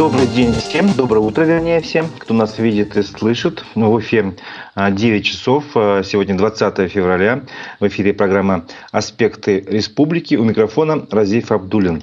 [0.00, 3.62] Добрый день всем, доброе утро, вернее, всем, кто нас видит и слышит.
[3.74, 4.34] В эфире
[4.74, 7.42] 9 часов, а, сегодня 20 февраля.
[7.80, 10.36] В эфире программа «Аспекты республики».
[10.36, 12.02] У микрофона Разиф Абдулин.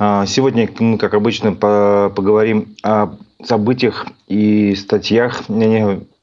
[0.00, 3.14] А, сегодня мы, как обычно, поговорим о
[3.44, 5.42] событиях и статьях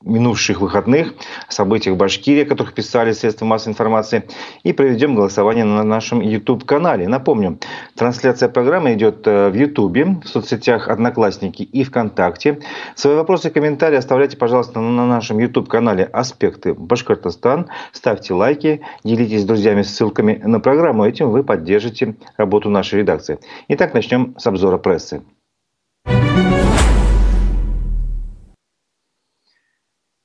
[0.04, 1.13] минувших выходных,
[1.49, 4.23] событиях в Башкирии, о которых писали средства массовой информации,
[4.63, 7.07] и проведем голосование на нашем YouTube-канале.
[7.07, 7.59] Напомню,
[7.95, 12.59] трансляция программы идет э, в YouTube, в соцсетях Одноклассники и ВКонтакте.
[12.95, 17.67] Свои вопросы и комментарии оставляйте, пожалуйста, на нашем YouTube-канале «Аспекты Башкортостан».
[17.91, 21.05] Ставьте лайки, делитесь с друзьями ссылками на программу.
[21.05, 23.39] Этим вы поддержите работу нашей редакции.
[23.67, 25.22] Итак, начнем с обзора прессы.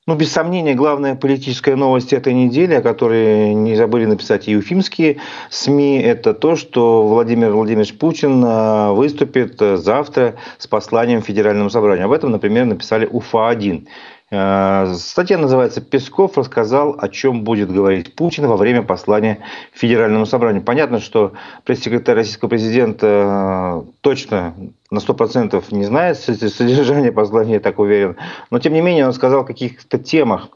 [0.09, 5.17] Ну, без сомнения, главная политическая новость этой недели, о которой не забыли написать и уфимские
[5.51, 12.07] СМИ, это то, что Владимир Владимирович Путин а, выступит завтра с посланием Федеральному собранию.
[12.07, 13.85] Об этом, например, написали УФА-1.
[14.31, 19.37] А, статья называется «Песков рассказал, о чем будет говорить Путин во время послания
[19.73, 20.63] Федеральному собранию».
[20.63, 21.33] Понятно, что
[21.65, 24.55] пресс-секретарь российского президента точно
[24.91, 28.15] на 100% не знает содержание послания, я так уверен.
[28.51, 30.49] Но, тем не менее, он сказал о каких-то темах.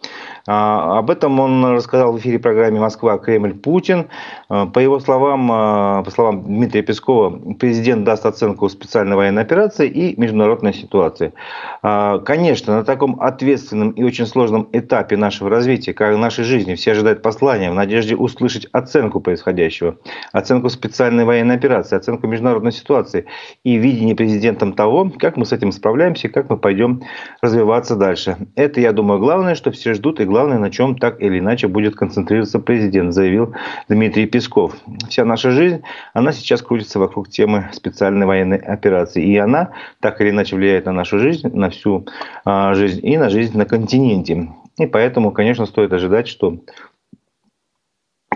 [0.45, 3.17] А, об этом он рассказал в эфире программы «Москва.
[3.17, 3.53] Кремль.
[3.53, 4.07] Путин».
[4.49, 9.87] А, по его словам, а, по словам Дмитрия Пескова, президент даст оценку специальной военной операции
[9.87, 11.33] и международной ситуации.
[11.81, 17.21] Конечно, на таком ответственном и очень сложном этапе нашего развития, как нашей жизни, все ожидают
[17.21, 19.97] послания в надежде услышать оценку происходящего,
[20.31, 23.25] оценку специальной военной операции, оценку международной ситуации
[23.63, 27.01] и видение президентом того, как мы с этим справляемся, как мы пойдем
[27.41, 28.37] развиваться дальше.
[28.55, 31.95] Это, я думаю, главное, что все ждут и главное, на чем так или иначе будет
[31.95, 33.53] концентрироваться президент, заявил
[33.89, 34.77] Дмитрий Песков.
[35.09, 35.81] Вся наша жизнь,
[36.13, 39.21] она сейчас крутится вокруг темы специальной военной операции.
[39.25, 42.05] И она так или иначе влияет на нашу жизнь, на всю
[42.45, 44.47] а, жизнь и на жизнь на континенте.
[44.77, 46.59] И поэтому, конечно, стоит ожидать, что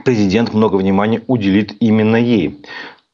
[0.03, 2.59] президент много внимания уделит именно ей.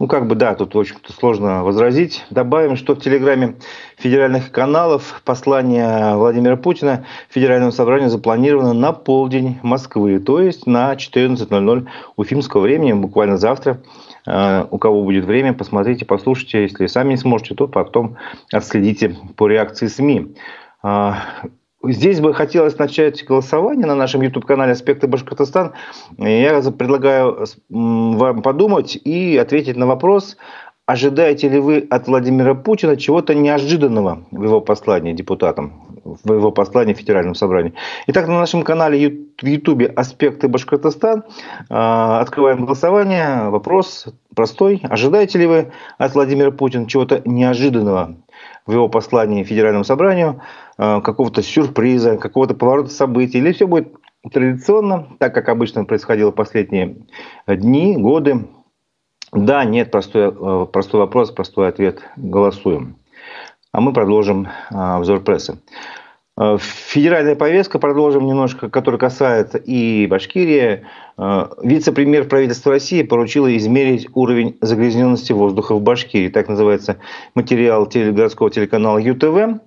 [0.04, 2.26] Ну, как бы, да, тут, общем-то, сложно возразить.
[2.30, 3.56] Добавим, что в телеграме
[3.96, 11.88] федеральных каналов послание Владимира Путина Федеральному собранию запланировано на полдень Москвы, то есть на 14.00
[12.18, 13.82] уфимского времени, буквально завтра.
[14.28, 16.64] Э, у кого будет время, посмотрите, послушайте.
[16.64, 18.18] Если сами не сможете, то потом
[18.52, 20.36] отследите по реакции СМИ.
[21.86, 25.74] Здесь бы хотелось начать голосование на нашем YouTube-канале «Аспекты Башкортостан».
[26.18, 30.38] Я предлагаю вам подумать и ответить на вопрос,
[30.86, 36.94] ожидаете ли вы от Владимира Путина чего-то неожиданного в его послании депутатам, в его послании
[36.94, 37.74] в Федеральном собрании.
[38.08, 41.24] Итак, на нашем канале в YouTube «Аспекты Башкортостан»
[41.70, 43.50] а, открываем голосование.
[43.50, 44.82] Вопрос простой.
[44.84, 48.16] Ожидаете ли вы от Владимира Путина чего-то неожиданного
[48.66, 50.42] в его послании Федеральному собранию,
[50.78, 53.94] э, какого-то сюрприза, какого-то поворота событий, или все будет
[54.32, 56.98] традиционно, так как обычно происходило в последние
[57.48, 58.48] дни, годы.
[59.32, 62.98] Да, нет, простой, э, простой вопрос, простой ответ, голосуем.
[63.72, 65.60] А мы продолжим э, обзор прессы.
[66.36, 70.86] Э, федеральная повестка, продолжим немножко, которая касается и Башкирии.
[71.18, 76.30] Э, вице-премьер правительства России поручила измерить уровень загрязненности воздуха в Башкирии.
[76.30, 76.98] Так называется
[77.36, 79.62] материал городского телеканала ЮТВ.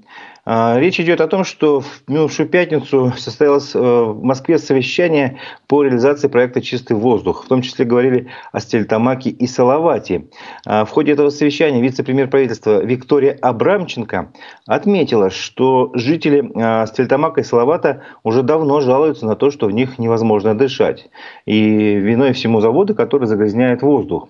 [0.49, 5.83] А, речь идет о том, что в минувшую пятницу состоялось э, в Москве совещание по
[5.83, 7.45] реализации проекта «Чистый воздух».
[7.45, 10.27] В том числе говорили о Стельтамаке и Салавате.
[10.65, 14.31] А, в ходе этого совещания вице-премьер правительства Виктория Абрамченко
[14.69, 19.99] отметила, что жители а, Стельтамака и Салавата уже давно жалуются на то, что в них
[19.99, 21.09] невозможно дышать.
[21.45, 24.28] И виной всему заводы, которые загрязняют воздух.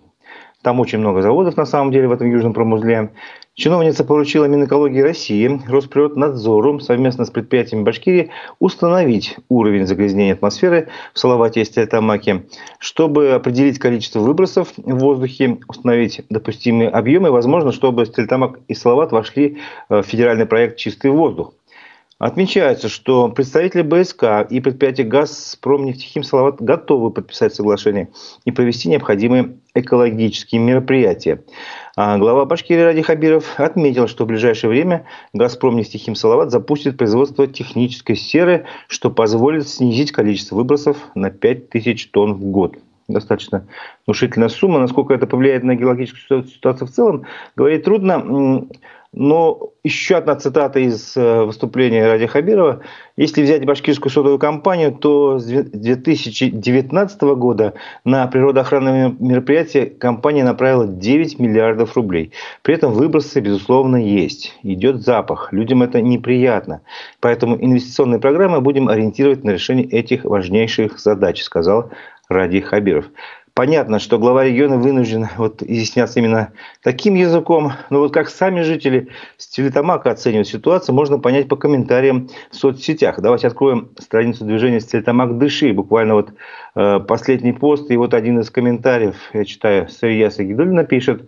[0.63, 3.13] Там очень много заводов, на самом деле, в этом южном промузле.
[3.57, 8.29] Чиновница поручила Минэкологии России Росприроднадзору совместно с предприятиями Башкирии
[8.59, 12.45] установить уровень загрязнения атмосферы в Салавате и Стельтамаке,
[12.79, 19.57] чтобы определить количество выбросов в воздухе, установить допустимые объемы, возможно, чтобы Стельтамак и Салават вошли
[19.89, 21.55] в федеральный проект «Чистый воздух».
[22.19, 28.09] Отмечается, что представители БСК и предприятия «Газпром» нефтехим Салават готовы подписать соглашение
[28.47, 31.45] и провести необходимые экологические мероприятия.
[31.95, 35.05] А глава Башкирии Ради Хабиров отметил, что в ближайшее время
[35.35, 42.33] «Газпром» нефтехим Салават запустит производство технической серы, что позволит снизить количество выбросов на 5000 тонн
[42.33, 42.79] в год
[43.09, 43.67] достаточно
[44.07, 44.81] внушительная сумма.
[44.81, 47.25] Насколько это повлияет на геологическую ситуацию в целом,
[47.55, 48.67] говорить трудно.
[49.17, 52.83] Но еще одна цитата из э, выступления Ради Хабирова.
[53.17, 57.73] Если взять башкирскую сотовую компанию, то с 2019 года
[58.05, 62.33] на природоохранные мероприятия компания направила 9 миллиардов рублей.
[62.61, 64.55] При этом выбросы, безусловно, есть.
[64.63, 65.51] Идет запах.
[65.51, 66.83] Людям это неприятно.
[67.21, 71.91] Поэтому инвестиционные программы будем ориентировать на решение этих важнейших задач, сказал
[72.29, 73.07] Ради Хабиров.
[73.57, 79.09] Понятно, что глава региона вынужден вот изъясняться именно таким языком, но вот как сами жители
[79.39, 83.19] Стерлитамака оценивают ситуацию, можно понять по комментариям в соцсетях.
[83.19, 86.33] Давайте откроем страницу движения Стерлитамак Дыши, буквально вот
[86.75, 91.27] э, последний пост, и вот один из комментариев, я читаю, Сария Сагидулина пишет,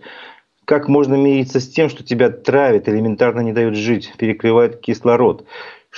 [0.67, 5.47] как можно мириться с тем, что тебя травят, элементарно не дают жить, перекрывают кислород?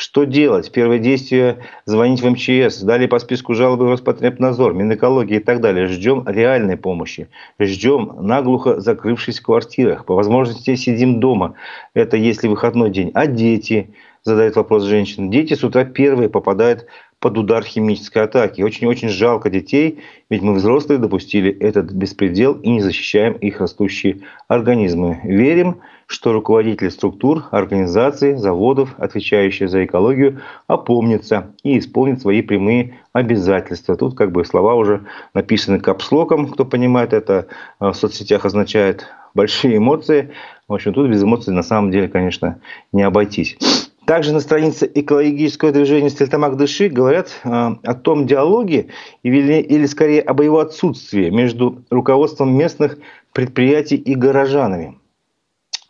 [0.00, 0.72] Что делать?
[0.72, 2.80] Первое действие– звонить в МЧС.
[2.80, 5.88] Далее по списку жалобы в Роспотребнадзор, Минэкологии и так далее.
[5.88, 7.28] Ждем реальной помощи.
[7.58, 10.06] Ждем наглухо закрывшись в квартирах.
[10.06, 11.52] По возможности сидим дома.
[11.92, 13.10] Это если выходной день.
[13.12, 13.90] А дети?
[14.24, 15.28] Задает вопрос женщина.
[15.28, 16.86] Дети с утра первые попадают
[17.18, 18.62] под удар химической атаки.
[18.62, 20.00] Очень-очень жалко детей,
[20.30, 25.20] ведь мы взрослые допустили этот беспредел и не защищаем их растущие организмы.
[25.24, 33.94] Верим, что руководители структур, организаций, заводов, отвечающие за экологию, опомнятся и исполнят свои прямые обязательства.
[33.94, 37.46] Тут как бы слова уже написаны капслоком, кто понимает это,
[37.78, 40.32] в соцсетях означает большие эмоции.
[40.66, 42.60] В общем, тут без эмоций на самом деле, конечно,
[42.92, 43.56] не обойтись.
[44.04, 48.88] Также на странице экологического движения «Стельтамак Дыши» говорят э, о том диалоге
[49.22, 52.98] или, или скорее об его отсутствии между руководством местных
[53.32, 54.99] предприятий и горожанами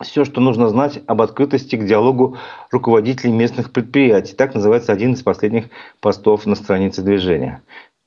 [0.02, 2.36] все, что нужно знать об открытости к диалогу
[2.70, 4.34] руководителей местных предприятий.
[4.34, 5.66] Так называется один из последних
[6.00, 7.62] постов на странице движения.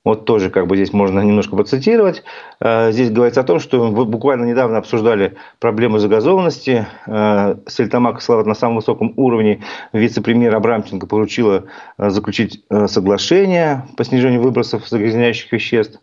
[0.06, 2.24] Вот тоже как бы здесь можно немножко процитировать.
[2.60, 6.88] Э, здесь говорится о том, что буквально недавно обсуждали проблему загазованности.
[7.08, 9.64] Э, Сельтамак Слава на самом высоком уровне
[9.94, 11.66] вице-премьер Абрамченко поручила
[11.98, 16.02] э, заключить соглашение по снижению выбросов загрязняющих веществ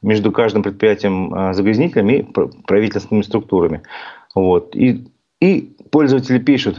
[0.00, 2.22] между каждым предприятием загрязнителем и
[2.66, 3.82] правительственными структурами.
[4.34, 4.74] Вот.
[4.74, 5.11] И
[5.42, 6.78] и пользователи пишут,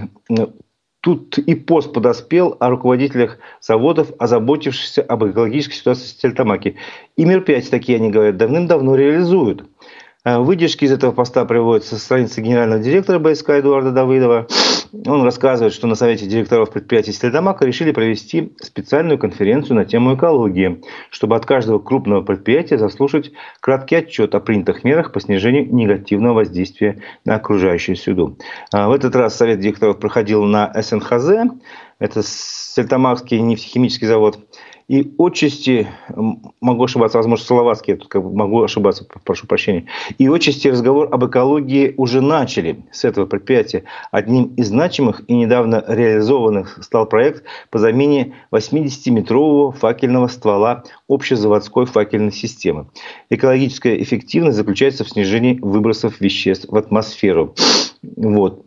[1.02, 6.76] тут и пост подоспел о руководителях заводов, озаботившихся об экологической ситуации в Тельтамаке.
[7.18, 9.66] И мероприятия такие, они говорят, давным-давно реализуют.
[10.26, 14.48] Э, выдержки из этого поста приводятся со страницы генерального директора БСК Эдуарда Давыдова.
[15.06, 20.82] Он рассказывает, что на совете директоров предприятий Стельдамака решили провести специальную конференцию на тему экологии,
[21.10, 27.02] чтобы от каждого крупного предприятия заслушать краткий отчет о принятых мерах по снижению негативного воздействия
[27.26, 28.38] на окружающую среду.
[28.74, 31.52] Э, в этот раз совет директоров проходил на СНХЗ,
[32.00, 34.40] это Стельтамакский нефтехимический завод,
[34.88, 35.88] и отчасти,
[36.60, 39.86] могу ошибаться, возможно, Словацкий, я тут как бы могу ошибаться, прошу прощения.
[40.18, 43.86] И отчасти разговор об экологии уже начали с этого предприятия.
[44.12, 52.34] Одним из значимых и недавно реализованных стал проект по замене 80-метрового факельного ствола общезаводской факельной
[52.34, 52.88] системы.
[53.30, 57.56] Экологическая эффективность заключается в снижении выбросов веществ в атмосферу.
[58.02, 58.66] Вот.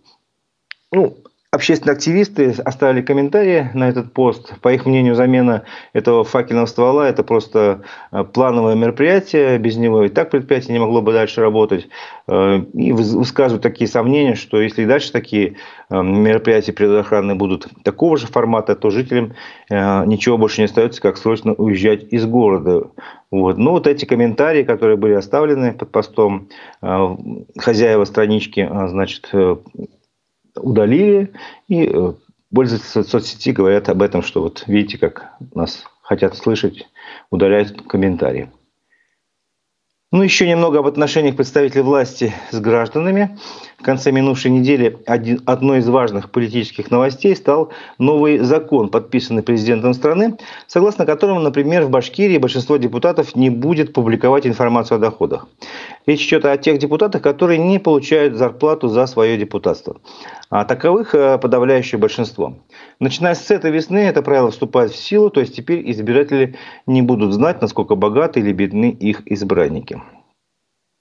[0.93, 1.19] Ну,
[1.56, 4.60] Общественные активисты оставили комментарии на этот пост.
[4.60, 5.62] По их мнению, замена
[5.94, 7.80] этого факельного ствола– это просто
[8.12, 9.56] э, плановое мероприятие.
[9.56, 11.88] Без него и так предприятие не могло бы дальше работать.
[12.28, 15.56] Э, и высказывают такие сомнения, что если и дальше такие
[15.88, 19.32] э, мероприятия природоохранные будут такого же формата, то жителям
[19.70, 22.90] ничего больше не остается, как срочно уезжать из города.
[23.30, 23.56] Вот.
[23.56, 26.48] Ну, вот эти комментарии, которые были оставлены под постом,
[27.58, 29.30] хозяева странички, значит,
[30.56, 31.32] удалили,
[31.68, 32.12] и э,
[32.54, 36.86] пользователи соцсети говорят об этом, что вот видите, как нас хотят слышать,
[37.30, 38.50] удаляют комментарии.
[40.12, 43.38] Ну, еще немного об отношениях представителей власти с гражданами.
[43.78, 49.92] В конце минувшей недели один, одной из важных политических новостей стал новый закон, подписанный президентом
[49.92, 55.47] страны, согласно которому, например, в Башкирии большинство депутатов не будет публиковать информацию о доходах.
[56.06, 59.97] Речь идет о тех депутатах, которые не получают зарплату за свое депутатство.
[60.49, 62.54] А таковых э, подавляющее большинство.
[62.99, 66.56] Начиная с этой весны это правило вступает в силу, то есть теперь избиратели
[66.87, 70.00] не будут знать, насколько богаты или бедны их избранники.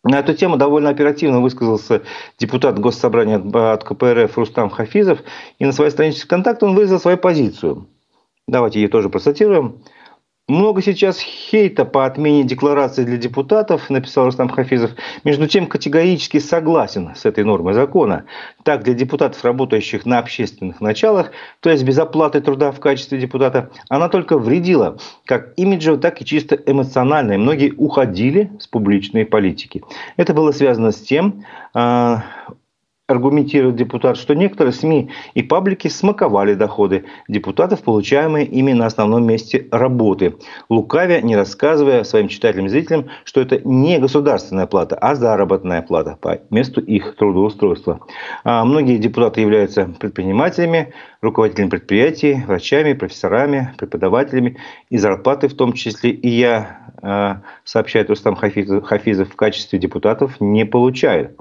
[0.05, 2.03] На эту тему довольно оперативно высказался
[2.37, 5.19] депутат Госсобрания от КПРФ Рустам Хафизов.
[5.57, 7.87] И на своей странице ВКонтакте он выразил свою позицию.
[8.47, 9.81] Давайте ее тоже процитируем.
[10.47, 14.91] Много сейчас хейта по отмене декларации для депутатов, написал Рустам Хафизов.
[15.23, 18.25] Между тем, категорически согласен с этой нормой закона.
[18.61, 23.71] Так, для депутатов, работающих на общественных началах, то есть без оплаты труда в качестве депутата,
[23.89, 27.33] она только вредила, как имиджево, так и чисто эмоционально.
[27.33, 29.81] И многие уходили с публичной политики.
[30.15, 32.23] Это было связано с тем, а,
[33.07, 39.67] аргументирует депутат, что некоторые СМИ и паблики смаковали доходы депутатов, получаемые ими на основном месте
[39.71, 40.35] работы,
[40.69, 46.17] лукавя, не рассказывая своим читателям и зрителям, что это не государственная плата, а заработная плата
[46.19, 47.99] по месту их трудоустройства.
[48.43, 54.57] А многие депутаты являются предпринимателями, руководителями предприятий, врачами, профессорами, преподавателями,
[54.89, 56.09] и зарплаты в том числе.
[56.09, 61.35] И я, э, сообщает Рустам Хафизов, в качестве депутатов не получаю.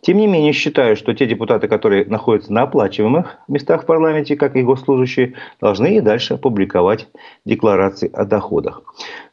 [0.00, 4.54] Тем не менее, считаю, что те депутаты, которые находятся на оплачиваемых местах в парламенте, как
[4.56, 7.08] и госслужащие, должны и дальше публиковать
[7.44, 8.82] декларации о доходах.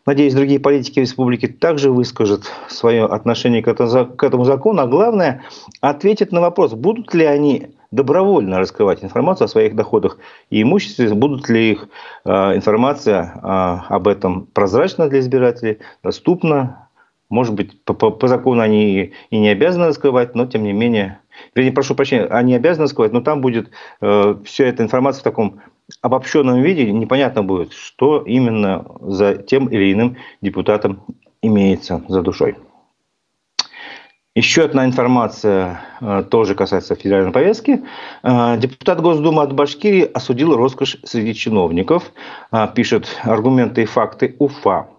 [0.05, 5.43] Надеюсь, другие политики республики также выскажут свое отношение к этому закону, а главное,
[5.81, 10.17] ответят на вопрос, будут ли они добровольно раскрывать информацию о своих доходах
[10.49, 11.87] и имуществе, будут ли их
[12.25, 16.84] э, информация э, об этом прозрачна для избирателей, доступна,
[17.29, 21.19] может быть, по, по, по закону они и не обязаны раскрывать, но тем не менее,
[21.53, 25.61] вернее, прошу прощения, они обязаны раскрывать, но там будет э, вся эта информация в таком
[26.01, 31.03] обобщенном виде, непонятно будет, что именно за тем или иным депутатом
[31.41, 32.55] имеется за душой.
[34.37, 37.85] Еще одна информация э, тоже касается федеральной повестки.
[38.21, 42.11] Э, депутат Госдумы от Башкирии осудил роскошь среди чиновников.
[42.51, 44.89] Э, пишет аргументы и факты УФА.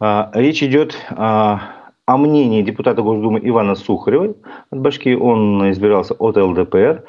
[0.00, 4.34] А, речь идет о мнении депутата Госдумы Ивана Сухарева
[4.70, 5.14] от Башки.
[5.14, 7.04] Он избирался от ЛДПР.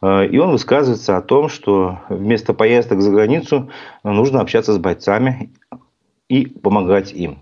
[0.00, 3.70] А, и он высказывается о том, что вместо поездок за границу
[4.04, 5.50] нужно общаться с бойцами
[6.28, 7.38] и помогать им.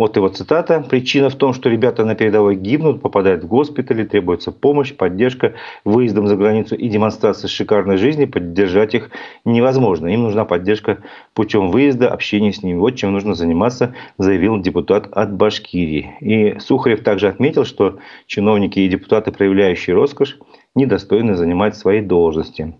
[0.00, 0.82] Вот его цитата.
[0.88, 5.52] «Причина в том, что ребята на передовой гибнут, попадают в госпитали, требуется помощь, поддержка,
[5.84, 8.24] выездом за границу и демонстрация шикарной жизни.
[8.24, 9.10] Поддержать их
[9.44, 10.06] невозможно.
[10.06, 11.02] Им нужна поддержка
[11.34, 12.78] путем выезда, общения с ними.
[12.78, 16.16] Вот чем нужно заниматься», заявил депутат от Башкирии.
[16.20, 20.38] И Сухарев также отметил, что чиновники и депутаты, проявляющие роскошь,
[20.74, 22.74] недостойны занимать свои должности.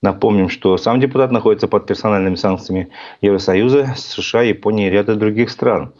[0.00, 2.88] Напомним, что сам депутат находится под персональными санкциями
[3.20, 5.92] Евросоюза, США, Японии и ряда других стран.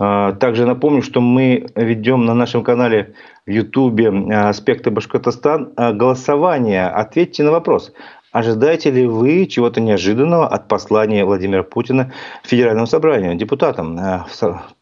[0.00, 3.14] А, также напомню, что мы ведем на нашем канале
[3.46, 6.86] в Ютубе а, «Аспекты Башкортостан» а, голосование.
[6.86, 7.92] Ответьте на вопрос.
[8.30, 12.12] Ожидаете ли вы чего-то неожиданного от послания Владимира Путина
[12.44, 13.98] Федеральному собранию, депутатам?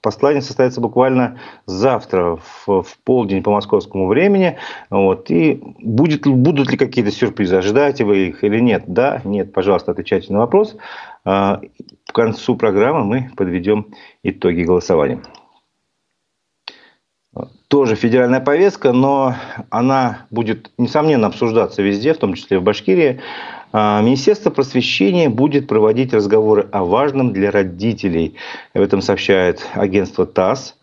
[0.02, 4.58] Послание состоится буквально завтра в, в полдень по московскому времени.
[4.90, 5.30] Вот.
[5.30, 7.56] И будет, будут ли какие-то сюрпризы?
[7.56, 8.82] Ожидаете вы их или нет?
[8.88, 10.76] Да, нет, пожалуйста, отвечайте на вопрос.
[11.26, 11.60] К
[12.12, 13.88] концу программы мы подведем
[14.22, 15.20] итоги голосования.
[17.66, 19.34] Тоже федеральная повестка, но
[19.70, 23.20] она будет, несомненно, обсуждаться везде, в том числе в Башкирии.
[23.72, 28.36] А, Министерство просвещения будет проводить разговоры о важном для родителей.
[28.72, 30.76] Об этом сообщает агентство ТАСС.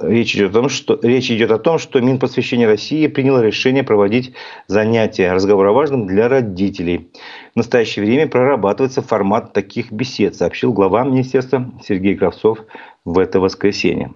[0.00, 4.32] Речь идет, о том, что, речь идет о том, что Минпросвещение России приняло решение проводить
[4.66, 7.10] занятия разговор о важном для родителей.
[7.52, 12.60] В настоящее время прорабатывается формат таких бесед, сообщил глава министерства Сергей Кравцов
[13.04, 14.12] в это воскресенье.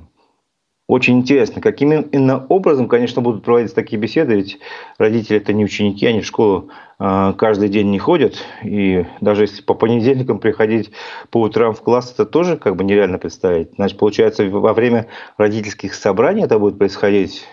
[0.88, 4.58] Очень интересно, каким именно образом, конечно, будут проводиться такие беседы, ведь
[4.96, 9.74] родители это не ученики, они в школу каждый день не ходят, и даже если по
[9.74, 10.92] понедельникам приходить
[11.30, 13.72] по утрам в класс, это тоже как бы нереально представить.
[13.76, 17.46] Значит, получается, во время родительских собраний это будет происходить,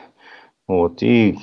[0.68, 1.38] вот, и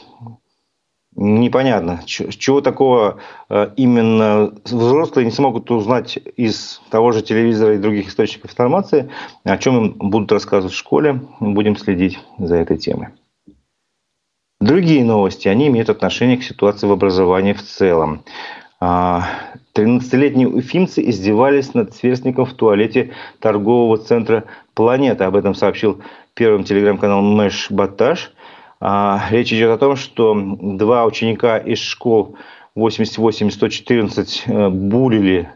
[1.19, 8.09] непонятно, чего такого э, именно взрослые не смогут узнать из того же телевизора и других
[8.09, 9.11] источников информации,
[9.45, 11.21] о чем им будут рассказывать в школе.
[11.41, 13.09] Будем следить за этой темой.
[14.61, 18.23] Другие новости, они имеют отношение к ситуации в образовании в целом.
[18.81, 25.27] 13-летние а, уфимцы издевались над сверстником в туалете торгового центра «Планета».
[25.27, 26.01] Об этом сообщил
[26.35, 28.33] первым телеграм-канал Мэш Баташ–
[28.81, 32.37] а, речь идет о том, что два ученика из школ
[32.77, 35.51] 88-114 э, булили,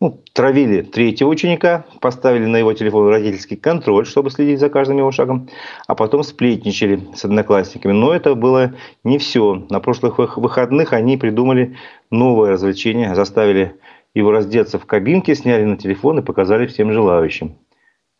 [0.00, 5.12] ну, травили третьего ученика, поставили на его телефон родительский контроль, чтобы следить за каждым его
[5.12, 5.48] шагом,
[5.86, 7.92] а потом сплетничали с одноклассниками.
[7.92, 9.66] Но это было не все.
[9.68, 11.76] На прошлых выходных они придумали
[12.10, 13.76] новое развлечение, заставили
[14.14, 17.58] его раздеться в кабинке, сняли на телефон и показали всем желающим.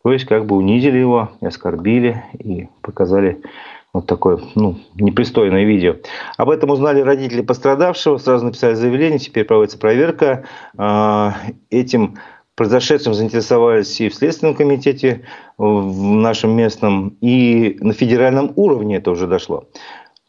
[0.03, 3.41] То есть как бы унизили его, оскорбили и показали
[3.93, 5.95] вот такое ну, непристойное видео.
[6.37, 10.45] Об этом узнали родители пострадавшего, сразу написали заявление, теперь проводится проверка.
[10.77, 11.35] А,
[11.69, 12.17] этим
[12.55, 15.23] произошедшим заинтересовались и в Следственном комитете,
[15.57, 19.65] в нашем местном, и на федеральном уровне это уже дошло.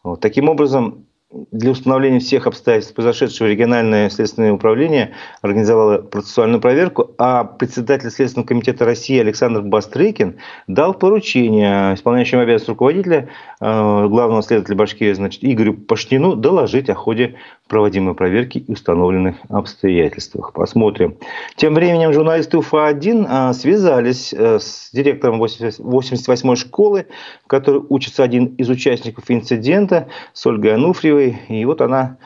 [0.03, 0.19] Вот.
[0.19, 1.05] Таким образом,
[1.51, 8.85] для установления всех обстоятельств произошедшего региональное следственное управление организовало процессуальную проверку, а председатель Следственного комитета
[8.85, 13.29] России Александр Бастрыкин дал поручение исполняющему обязанности руководителя,
[13.63, 17.35] главного следователя Башкирии, значит, Игорю Пашнину доложить о ходе
[17.69, 20.51] проводимой проверки и установленных обстоятельствах.
[20.51, 21.17] Посмотрим.
[21.55, 27.07] Тем временем журналисты УФА-1 э, связались э, с директором 88-й школы,
[27.45, 31.39] в которой учится один из участников инцидента, с Ольгой Ануфриевой.
[31.47, 32.17] И вот она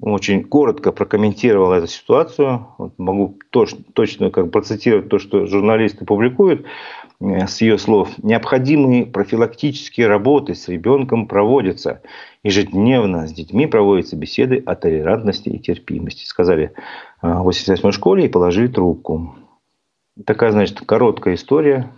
[0.00, 2.66] очень коротко прокомментировала эту ситуацию.
[2.76, 6.66] Вот могу точно, точно как процитировать то, что журналисты публикуют
[7.20, 8.10] с ее слов.
[8.18, 12.02] Необходимые профилактические работы с ребенком проводятся.
[12.42, 16.24] Ежедневно с детьми проводятся беседы о толерантности и терпимости.
[16.24, 16.72] Сказали
[17.22, 19.36] э, в 88 школе и положили трубку.
[20.26, 21.90] Такая, значит, короткая история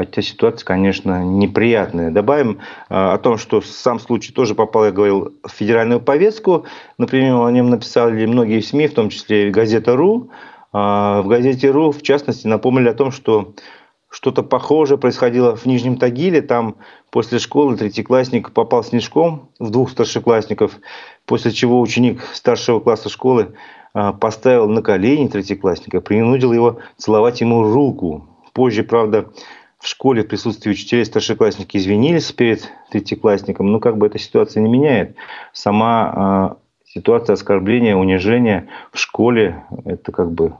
[0.00, 2.10] Хотя ситуация, конечно, неприятная.
[2.10, 6.64] Добавим э, о том, что сам случай тоже попал, я говорил, в федеральную повестку.
[6.96, 10.30] Например, о нем написали многие СМИ, в том числе газета «Ру».
[10.72, 13.52] Э, в газете «Ру», в частности, напомнили о том, что
[14.10, 16.42] что-то похожее происходило в Нижнем Тагиле.
[16.42, 16.76] Там
[17.10, 20.78] после школы третьеклассник попал снежком в двух старшеклассников,
[21.26, 23.54] после чего ученик старшего класса школы
[23.94, 28.26] э, поставил на колени третьеклассника, принудил его целовать ему руку.
[28.52, 29.30] Позже, правда,
[29.78, 34.68] в школе в присутствии учителей старшеклассники извинились перед третьеклассником, но как бы эта ситуация не
[34.68, 35.14] меняет.
[35.52, 40.54] Сама э, ситуация оскорбления, унижения в школе, это как бы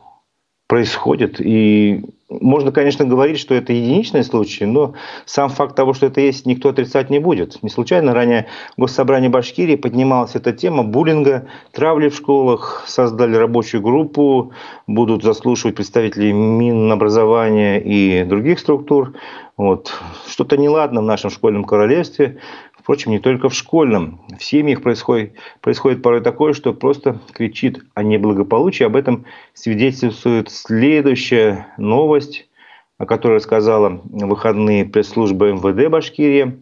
[0.71, 1.41] происходит.
[1.41, 6.47] И можно, конечно, говорить, что это единичный случай, но сам факт того, что это есть,
[6.47, 7.61] никто отрицать не будет.
[7.65, 8.47] Не случайно ранее
[8.77, 14.53] в Госсобрании Башкирии поднималась эта тема буллинга, травли в школах, создали рабочую группу,
[14.87, 19.15] будут заслушивать представителей Минобразования и других структур.
[19.57, 19.93] Вот.
[20.29, 22.39] Что-то неладно в нашем школьном королевстве.
[22.81, 24.23] Впрочем, не только в школьном.
[24.39, 28.85] В семьях происходит, происходит порой такое, что просто кричит о неблагополучии.
[28.85, 32.49] Об этом свидетельствует следующая новость,
[32.97, 36.61] о которой рассказала выходные пресс-служба МВД Башкирии.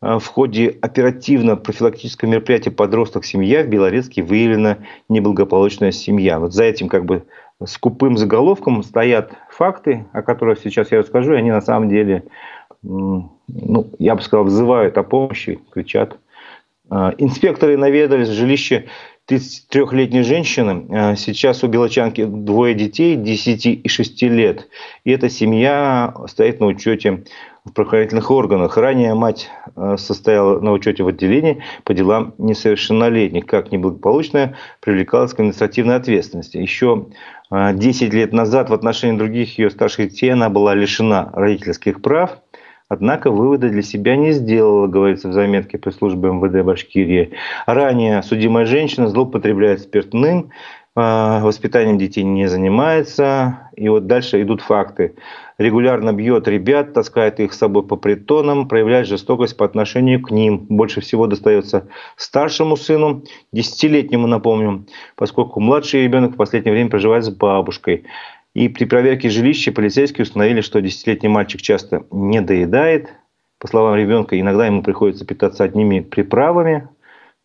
[0.00, 4.78] В ходе оперативно-профилактического мероприятия «Подросток-семья» в Белорецке выявлена
[5.08, 6.38] неблагополучная семья.
[6.38, 7.24] Вот за этим как бы
[7.64, 12.24] скупым заголовком стоят факты, о которых сейчас я расскажу, и они на самом деле
[12.82, 16.18] ну, я бы сказал, взывают о помощи, кричат.
[16.90, 18.86] А, инспекторы наведались в жилище
[19.28, 20.86] 33-летней женщины.
[20.90, 24.68] А, сейчас у белочанки двое детей, 10 и 6 лет.
[25.04, 27.24] И эта семья стоит на учете
[27.64, 28.78] в правоохранительных органах.
[28.78, 33.44] Ранее мать а, состояла на учете в отделении по делам несовершеннолетних.
[33.44, 36.56] Как неблагополучная привлекалась к административной ответственности.
[36.56, 37.06] Еще
[37.50, 42.38] 10 лет назад в отношении других ее старших детей она была лишена родительских прав–
[42.88, 47.32] Однако выводы для себя не сделала, говорится в заметке при службе МВД Башкирии.
[47.66, 50.50] Ранее судимая женщина злоупотребляет спиртным,
[51.00, 53.70] а, воспитанием детей не занимается.
[53.76, 55.14] И вот дальше идут факты.
[55.58, 60.66] Регулярно бьет ребят, таскает их с собой по притонам, проявляет жестокость по отношению к ним.
[60.68, 63.22] Больше всего достается старшему сыну,
[63.52, 68.04] десятилетнему, напомню, поскольку младший ребенок в последнее время проживает с бабушкой.
[68.58, 73.14] И при проверке жилища полицейские установили, что десятилетний мальчик часто не доедает.
[73.60, 76.88] По словам ребенка, иногда ему приходится питаться одними приправами,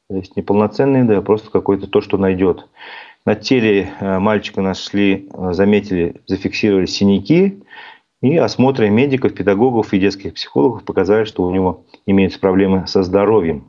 [0.09, 2.67] то есть неполноценные, да, просто какое-то то, что найдет.
[3.27, 7.61] На теле э, мальчика нашли, э, заметили, зафиксировали синяки,
[8.23, 13.65] и осмотры медиков, педагогов и детских психологов показали, что у него имеются проблемы со здоровьем.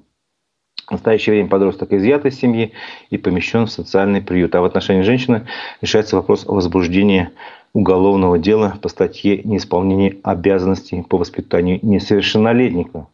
[0.87, 2.73] В настоящее время подросток изъят из семьи
[3.11, 4.55] и помещен в социальный приют.
[4.55, 5.47] А в отношении женщины
[5.81, 7.31] решается вопрос о возбуждении
[7.73, 13.09] уголовного дела по статье «Неисполнение обязанностей по воспитанию несовершеннолетнего».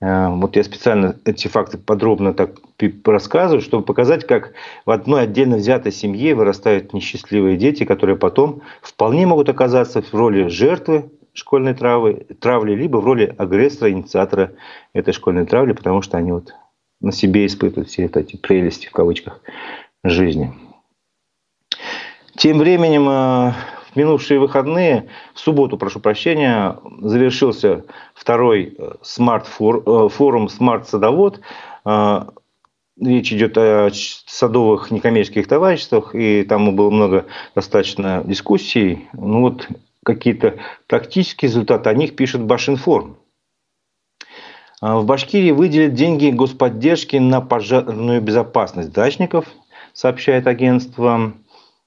[0.00, 2.60] Э, вот я специально эти факты подробно так
[3.04, 4.52] рассказываю, чтобы показать, как
[4.84, 10.48] в одной отдельно взятой семье вырастают несчастливые дети, которые потом вполне могут оказаться в роли
[10.48, 14.52] жертвы школьной травы, травли, либо в роли агрессора, инициатора
[14.92, 16.54] этой школьной травли, потому что они вот
[17.00, 19.40] на себе испытывать все эти прелести в кавычках
[20.02, 20.52] жизни.
[22.36, 23.52] Тем временем э,
[23.92, 31.40] в минувшие выходные, в субботу, прошу прощения, завершился второй э, «Смарт-садовод».
[31.84, 32.26] Э,
[33.00, 39.08] речь идет о садовых некоммерческих товариществах, и там было много достаточно дискуссий.
[39.14, 39.66] Ну вот
[40.04, 43.16] какие-то практические результаты о них пишет Башинформ.
[44.80, 49.46] А, в Башкирии выделят деньги господдержки на пожарную безопасность дачников,
[49.92, 51.32] сообщает агентство.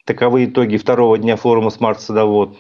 [0.06, 2.58] Таковы итоги второго дня форума «Смарт-садовод».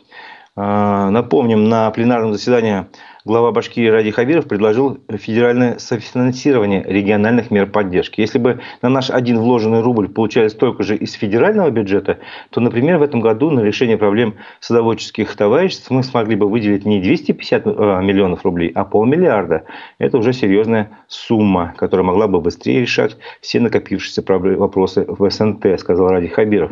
[0.55, 2.85] А, напомним, на пленарном заседании
[3.25, 8.21] глава Башкирии Ради Хабиров предложил федеральное софинансирование региональных мер поддержки.
[8.21, 12.97] Если бы на наш один вложенный рубль получали столько же из федерального бюджета, то, например,
[12.97, 17.69] в этом году на решение проблем садоводческих товариществ мы смогли бы выделить не 250 э,
[18.01, 19.65] миллионов рублей, а полмиллиарда.
[19.97, 26.09] Это уже серьезная сумма, которая могла бы быстрее решать все накопившиеся вопросы в СНТ, сказал
[26.09, 26.71] Ради Хабиров.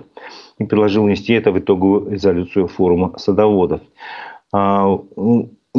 [0.60, 3.82] И предложил внести это в итоговую резолюцию форума садоводов.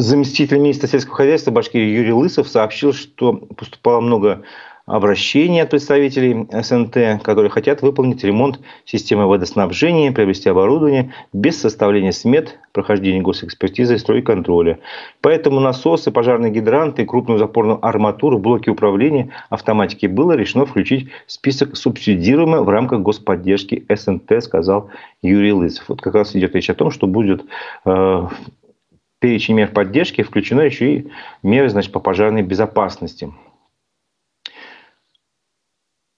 [0.01, 4.45] Заместитель министра сельского хозяйства Башкирии Юрий Лысов сообщил, что поступало много
[4.87, 12.61] обращений от представителей СНТ, которые хотят выполнить ремонт системы водоснабжения, приобрести оборудование без составления смет,
[12.73, 14.79] прохождения госэкспертизы и стройконтроля.
[15.21, 21.77] Поэтому насосы, пожарные гидранты, крупную запорную арматуру, блоки управления автоматики было решено включить в список
[21.77, 24.91] субсидируемых в рамках господдержки СНТ, сказал
[25.23, 25.89] Юрий Лысов.
[25.89, 27.45] Вот как раз идет речь о том, что будет
[27.85, 28.27] э,
[29.21, 31.11] перечень мер поддержки включено еще и
[31.43, 33.33] меры значит, по пожарной безопасности.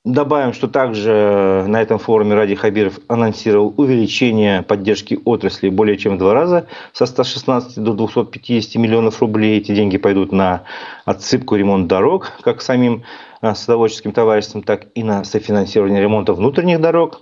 [0.04, 6.18] Добавим, что также на этом форуме Ради Хабиров анонсировал увеличение поддержки отрасли более чем в
[6.18, 9.58] два раза, со 116 до 250 миллионов рублей.
[9.58, 10.62] Эти деньги пойдут на
[11.04, 13.02] отсыпку ремонт дорог, как самим
[13.42, 17.20] а, садоводческим товариществам, так и на софинансирование ремонта внутренних дорог.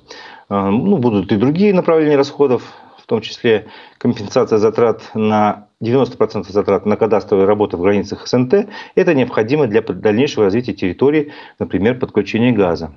[0.49, 2.63] А, ну, будут и другие направления расходов,
[2.97, 3.67] в том числе
[3.99, 10.47] компенсация затрат на 90% затрат на кадастровые работы в границах СНТ, это необходимо для дальнейшего
[10.47, 12.93] развития территории, например, подключения газа.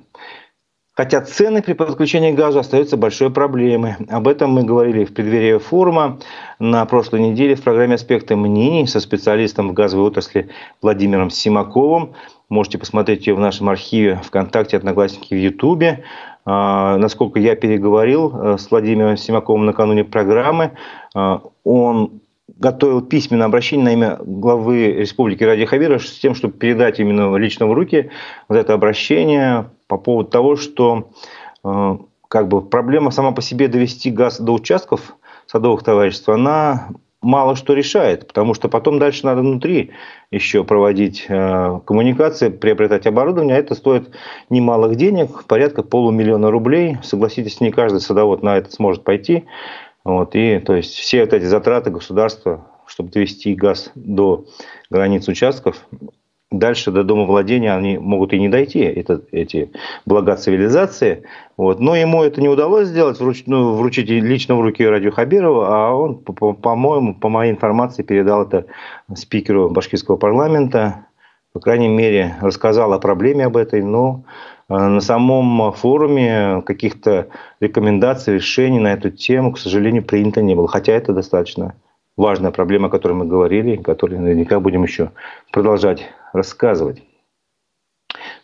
[0.94, 3.94] Хотя цены при подключении к газу остаются большой проблемой.
[4.10, 6.18] Об этом мы говорили в преддверии форума
[6.58, 10.50] на прошлой неделе в программе «Аспекты мнений» со специалистом в газовой отрасли
[10.82, 12.12] Владимиром Симаковым.
[12.50, 16.04] Можете посмотреть ее в нашем архиве ВКонтакте, Одноклассники в Ютубе.
[16.44, 20.72] А, насколько я переговорил э, с Владимиром Симаковым накануне программы,
[21.14, 22.21] а, он
[22.58, 27.66] готовил письменное обращение на имя главы Республики Ради Хавира с тем, чтобы передать именно лично
[27.66, 28.10] в руки
[28.48, 31.10] вот это обращение по поводу того, что
[31.64, 31.96] э,
[32.28, 36.88] как бы проблема сама по себе довести газ до участков садовых товариществ, она
[37.22, 39.92] мало что решает, потому что потом дальше надо внутри
[40.30, 44.10] еще проводить э, коммуникации, приобретать оборудование, а это стоит
[44.50, 46.98] немалых денег, порядка полумиллиона рублей.
[47.02, 49.44] Согласитесь, не каждый садовод на это сможет пойти.
[50.04, 54.46] Вот, и то есть все вот эти затраты государства, чтобы довести газ до
[54.90, 55.76] границ участков,
[56.52, 59.72] дальше до дома владения они могут и не дойти, это, эти
[60.06, 61.24] блага цивилизации.
[61.56, 61.80] Вот.
[61.80, 65.94] Но ему это не удалось сделать, вруч, ну, вручить лично в руки Радио Хабирова, а
[65.94, 68.66] он, по-моему, по моей информации, передал это
[69.14, 71.06] спикеру башкирского парламента.
[71.52, 74.24] По крайней мере, рассказал о проблеме об этой, но
[74.68, 77.28] на самом форуме каких-то
[77.60, 80.68] рекомендаций, решений на эту тему, к сожалению, принято не было.
[80.68, 81.74] Хотя это достаточно
[82.16, 85.12] важная проблема, о которой мы говорили, о которой наверняка будем еще
[85.50, 87.02] продолжать рассказывать.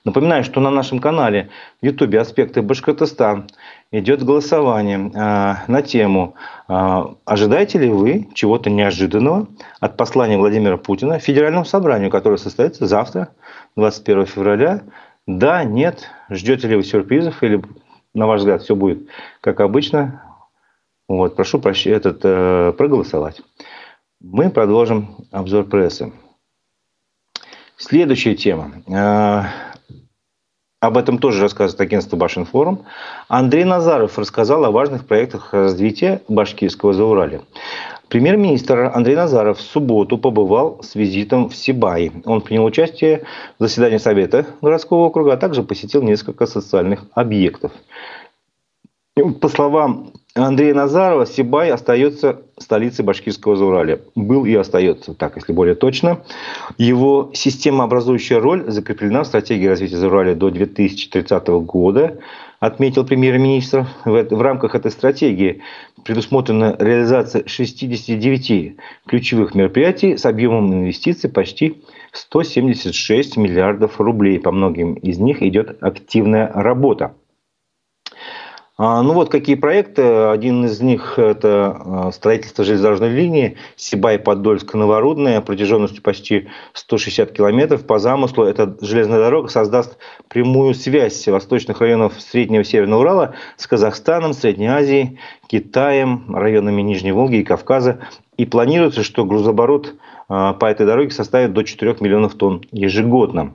[0.04, 1.50] Напоминаю, что на нашем канале
[1.82, 3.48] в YouTube «Аспекты Башкортостан»
[3.90, 6.34] идет голосование э, на тему
[6.68, 9.48] э, «Ожидаете ли вы чего-то неожиданного
[9.80, 13.28] от послания Владимира Путина Федеральному собранию, которое состоится завтра,
[13.76, 14.82] 21 февраля?
[15.28, 16.08] Да, нет?
[16.30, 17.62] Ждете ли вы сюрпризов или,
[18.14, 19.10] на ваш взгляд, все будет
[19.42, 20.22] как обычно?
[21.06, 23.42] Вот, прошу прощения, этот, э, проголосовать.
[24.20, 26.14] Мы продолжим обзор прессы.
[27.76, 28.72] Следующая тема.
[28.86, 29.42] Э,
[30.80, 32.86] об этом тоже рассказывает агентство Башинформ.
[33.28, 37.42] Андрей Назаров рассказал о важных проектах развития башкирского Зауралия.
[38.08, 42.10] Премьер-министр Андрей Назаров в субботу побывал с визитом в Сибай.
[42.24, 43.24] Он принял участие
[43.58, 47.72] в заседании Совета городского округа, а также посетил несколько социальных объектов.
[49.40, 54.00] По словам Андрея Назарова, Сибай остается столицей башкирского Зауралия.
[54.14, 56.22] Был и остается, так, если более точно.
[56.78, 62.18] Его системообразующая роль закреплена в стратегии развития Зауралия до 2030 года,
[62.60, 63.86] отметил премьер-министр.
[64.04, 65.62] В рамках этой стратегии
[66.08, 74.40] предусмотрена реализация 69 ключевых мероприятий с объемом инвестиций почти 176 миллиардов рублей.
[74.40, 77.12] По многим из них идет активная работа.
[78.80, 80.02] А, ну вот какие проекты.
[80.02, 87.84] Один из них– это а, строительство железнодорожной линии Сибай-Подольск-Новорудная протяженностью почти 160 километров.
[87.84, 93.66] По замыслу эта железная дорога создаст прямую связь восточных районов Среднего и Северного Урала с
[93.66, 97.98] Казахстаном, Средней Азией, Китаем, районами Нижней Волги и Кавказа.
[98.36, 99.96] И планируется, что грузооборот
[100.28, 103.54] а, по этой дороге составит до 4 миллионов тонн ежегодно.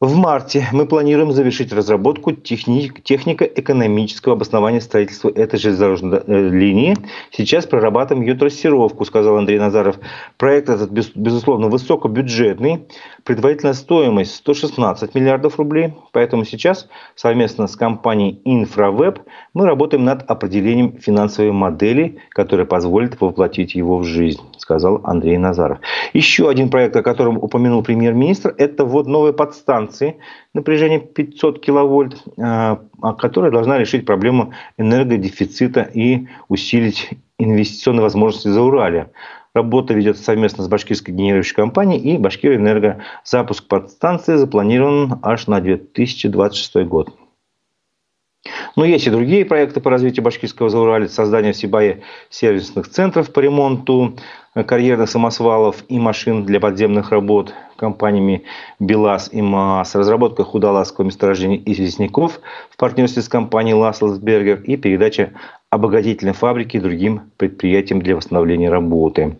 [0.00, 6.96] В марте мы планируем завершить разработку технико-экономического обоснования строительства этой железнодорожной э, линии.
[7.30, 9.96] Сейчас прорабатываем ее трассировку, сказал Андрей Назаров.
[10.38, 12.86] Проект этот, безусловно, высокобюджетный.
[13.24, 15.92] Предварительная стоимость 116 миллиардов рублей.
[16.12, 19.20] Поэтому сейчас совместно с компанией InfraWeb
[19.52, 25.80] мы работаем над определением финансовой модели, которая позволит воплотить его в жизнь, сказал Андрей Назаров.
[26.14, 30.16] Еще один проект, о котором упомянул премьер-министр, это вот новая подстанция станции
[30.54, 38.62] напряжением 500 киловольт, а, а, которая должна решить проблему энергодефицита и усилить инвестиционные возможности за
[38.62, 39.10] Урале.
[39.52, 43.02] Работа ведется совместно с башкирской генерирующей компанией и Башкирэнерго.
[43.24, 47.10] Запуск подстанции запланирован аж на 2026 год.
[48.76, 53.40] Но есть и другие проекты по развитию башкирского Заурали, создание в Сибае сервисных центров по
[53.40, 54.16] ремонту
[54.54, 58.44] карьерных самосвалов и машин для подземных работ компаниями
[58.78, 65.32] БелАЗ и МААС, разработка худолазского месторождения известняков в партнерстве с компанией Ласлсбергер и передача
[65.70, 69.38] обогатительной фабрики другим предприятиям для восстановления работы.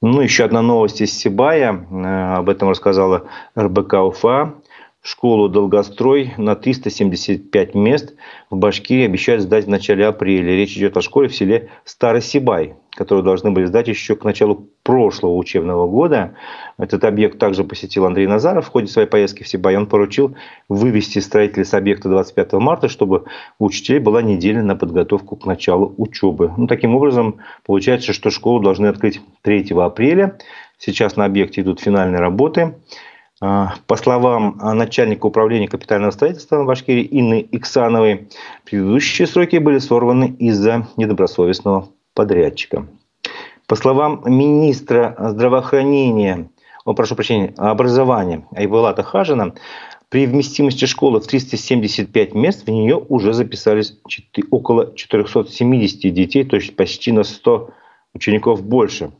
[0.00, 1.72] Ну, еще одна новость из Сибая.
[1.72, 3.24] Э, об этом рассказала
[3.56, 4.54] РБК УФА
[5.02, 8.14] школу «Долгострой» на 375 мест
[8.50, 10.54] в Башкирии обещают сдать в начале апреля.
[10.54, 15.36] Речь идет о школе в селе Старосибай, которую должны были сдать еще к началу прошлого
[15.36, 16.34] учебного года.
[16.78, 19.76] Этот объект также посетил Андрей Назаров в ходе своей поездки в Сибай.
[19.76, 20.34] Он поручил
[20.68, 23.24] вывести строителей с объекта 25 марта, чтобы
[23.58, 26.52] у учителей была неделя на подготовку к началу учебы.
[26.56, 30.38] Ну, таким образом, получается, что школу должны открыть 3 апреля.
[30.78, 32.74] Сейчас на объекте идут финальные работы.
[33.40, 38.28] А, по словам а, начальника управления капитального строительства в Башкирии Инны Иксановой,
[38.64, 42.88] предыдущие сроки были сорваны из-за недобросовестного подрядчика.
[43.68, 46.50] По словам министра здравоохранения,
[46.84, 49.54] о, прошу прощения, образования Айбулата Хажина,
[50.08, 54.00] при вместимости школы в 375 мест в нее уже записались
[54.50, 57.70] около 470 детей, то есть почти на 100
[58.14, 59.12] учеников больше.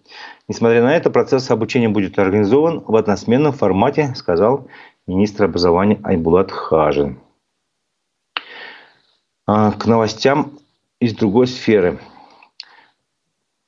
[0.49, 4.67] Несмотря на это, процесс обучения будет организован в односменном формате, сказал
[5.07, 7.19] министр образования Айбулат Хажин.
[9.47, 10.53] А, к новостям
[11.01, 11.99] из другой сферы.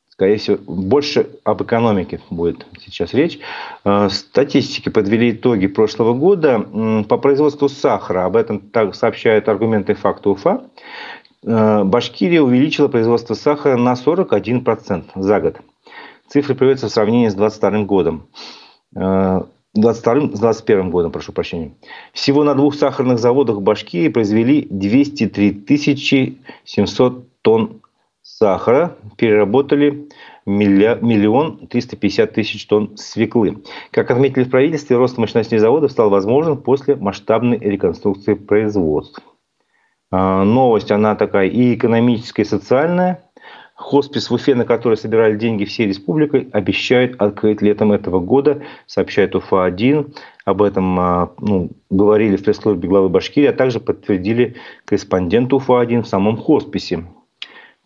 [0.09, 3.39] Скорее всего, больше об экономике будет сейчас речь.
[3.85, 6.61] А, статистики подвели итоги прошлого года
[7.09, 8.25] по производству сахара.
[8.25, 10.65] Об этом так сообщают аргументы факта УФА.
[11.47, 15.61] А, Башкирия увеличила производство сахара на 41% за год.
[16.31, 18.29] Цифры приводятся в сравнении с 2022 годом.
[18.95, 21.75] 22 э, с 21 годом, прошу прощения.
[22.13, 27.83] Всего на двух сахарных заводах в Башкирии произвели 203 700 тонн
[28.23, 30.09] сахара, переработали
[30.47, 33.65] миллион триста пятьдесят тысяч тонн свеклы.
[33.91, 39.21] Как отметили в правительстве, рост мощностей заводов стал возможен после масштабной реконструкции производств.
[40.13, 43.30] Э, новость, она такая и экономическая, и социальная.
[43.81, 49.35] Хоспис в Уфе, на который собирали деньги всей республикой, обещают открыть летом этого года, сообщает
[49.35, 50.15] УФА-1.
[50.45, 56.07] Об этом а, ну, говорили в пресс-службе главы Башкирии, а также подтвердили корреспондент УФА-1 в
[56.07, 57.07] самом хосписе.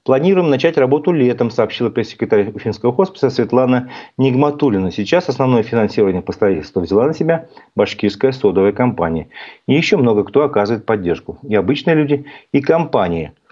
[0.02, 4.90] Планируем начать работу летом, сообщила пресс-секретарь Уфимского хосписа Светлана Нигматулина.
[4.90, 9.28] Сейчас основное финансирование по строительству взяла на себя башкирская содовая компания.
[9.68, 11.38] И еще много кто оказывает поддержку.
[11.44, 13.32] И обычные люди, и компании–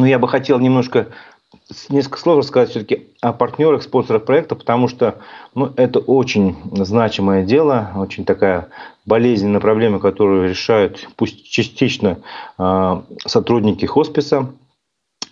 [0.00, 1.08] ну, я бы хотел немножко
[1.88, 5.16] несколько слов рассказать все-таки о партнерах, спонсорах проекта, потому что
[5.54, 8.68] ну, это очень значимое дело, очень такая
[9.06, 12.18] болезненная проблема, которую решают пусть частично
[12.58, 14.52] э, сотрудники хосписа.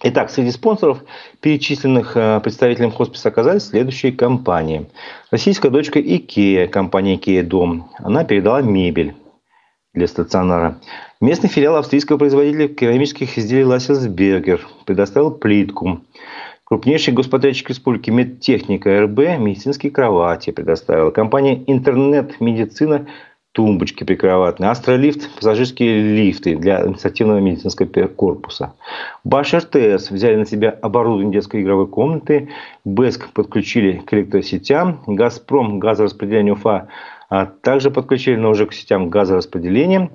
[0.05, 0.99] Итак, среди спонсоров,
[1.41, 4.89] перечисленных э, представителям хосписа, оказались следующие компании.
[5.31, 9.15] Российская дочка IKEA, компания IKEA Дом, она передала мебель
[9.95, 10.79] для стационара.
[11.21, 16.01] Местный филиал австрийского производителя керамических изделий Лассельсбергер предоставил плитку.
[16.65, 21.11] Крупнейший господрядчик республики Медтехника РБ медицинские кровати предоставила.
[21.11, 23.07] Компания Интернет-медицина
[23.53, 28.73] тумбочки прикроватные, Астролифт, пассажирские лифты для административного медицинского корпуса.
[29.25, 32.49] Баш РТС взяли на себя оборудование детской игровой комнаты,
[32.87, 36.89] БЭСК подключили к электросетям, Газпром, газораспределение УФА
[37.33, 40.11] а также подключили, но уже к сетям газораспределения.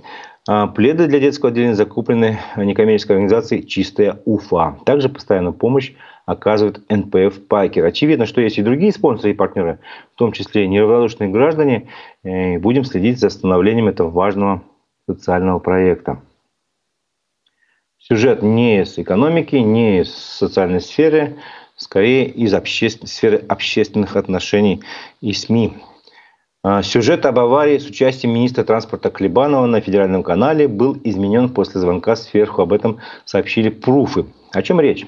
[0.48, 4.78] А, пледы для детского отделения закуплены некоммерческой организацией «Чистая Уфа».
[4.86, 5.94] Также постоянную помощь
[6.28, 7.84] оказывает НПФ «Пайкер».
[7.86, 9.80] Очевидно, что есть и другие спонсоры и партнеры,
[10.14, 11.88] в том числе неравнодушные граждане.
[12.24, 14.62] И будем следить за становлением этого важного
[15.10, 16.22] социального проекта.
[17.98, 21.38] Сюжет не из экономики, не из социальной сферы,
[21.78, 23.08] скорее из обществен...
[23.08, 24.84] сферы общественных отношений
[25.20, 25.74] и СМИ.
[26.70, 31.80] А, сюжет об аварии с участием министра транспорта Клебанова на федеральном канале был изменен после
[31.80, 32.62] звонка сверху.
[32.62, 34.26] Об этом сообщили пруфы.
[34.52, 35.08] О чем речь?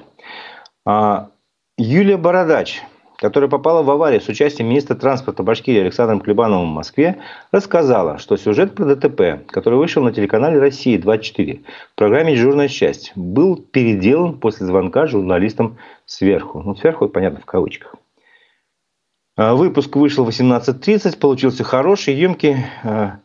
[0.85, 1.31] А,
[1.77, 2.81] Юлия Бородач,
[3.17, 7.17] которая попала в аварию с участием министра транспорта Башкирии Александром Клебановым в Москве,
[7.51, 13.57] рассказала, что сюжет про ДТП, который вышел на телеканале «Россия-24» в программе «Дежурная часть», был
[13.57, 16.61] переделан после звонка журналистам сверху.
[16.61, 17.95] Ну, сверху, понятно, в кавычках.
[19.41, 22.57] А, выпуск вышел в 18.30, получился хороший, емкий.
[22.83, 23.19] А,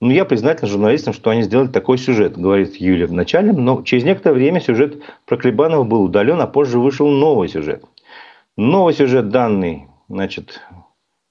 [0.00, 3.52] ну, я признателен журналистам, что они сделали такой сюжет, говорит Юлия в начале.
[3.52, 7.82] Но через некоторое время сюжет про Клебанова был удален, а позже вышел новый сюжет.
[8.56, 10.60] Новый сюжет данный, значит,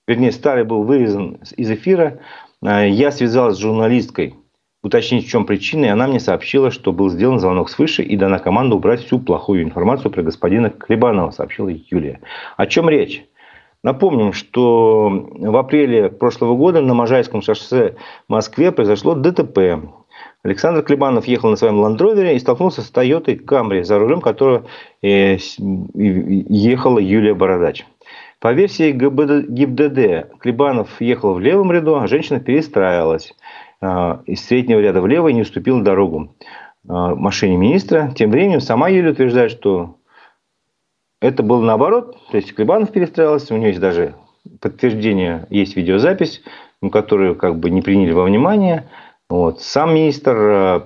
[0.05, 2.19] вернее, старый был вырезан из эфира.
[2.61, 4.35] А, я связалась с журналисткой,
[4.83, 8.39] уточнить, в чем причина, и она мне сообщила, что был сделан звонок свыше и дана
[8.39, 12.19] команда убрать всю плохую информацию про господина Клебанова, сообщила Юлия.
[12.57, 13.25] О чем речь?
[13.83, 17.95] Напомним, что в апреле прошлого года на Можайском шоссе
[18.27, 19.81] в Москве произошло ДТП.
[20.43, 24.65] Александр Клебанов ехал на своем ландровере и столкнулся с Тойотой Камри, за рулем которого
[25.01, 27.85] э, ехала Юлия Бородач.
[28.39, 33.33] По версии ГИБДД, Клебанов ехал в левом ряду, а женщина перестраивалась
[33.81, 36.35] э, из среднего ряда влево и не уступила дорогу
[36.87, 38.11] э, машине министра.
[38.15, 39.95] Тем временем сама Юлия утверждает, что
[41.21, 44.15] это было наоборот, то есть Клебанов перестраивался, у него есть даже
[44.59, 46.41] подтверждение, есть видеозапись,
[46.91, 48.89] которую как бы не приняли во внимание.
[49.29, 49.61] Вот.
[49.61, 50.81] Сам министр э,